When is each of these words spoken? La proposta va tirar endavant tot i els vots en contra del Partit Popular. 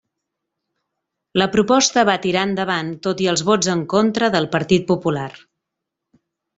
La 1.41 1.47
proposta 1.57 2.05
va 2.11 2.17
tirar 2.25 2.47
endavant 2.51 2.91
tot 3.09 3.23
i 3.27 3.31
els 3.35 3.47
vots 3.53 3.73
en 3.77 3.87
contra 3.97 4.35
del 4.39 4.53
Partit 4.59 4.93
Popular. 4.93 5.31